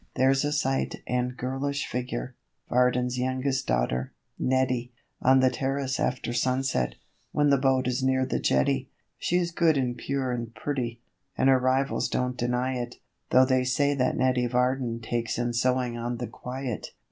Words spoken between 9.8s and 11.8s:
pure and pretty, and her